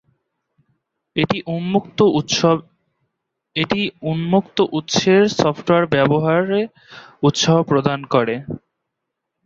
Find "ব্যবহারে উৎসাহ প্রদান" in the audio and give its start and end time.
5.93-7.99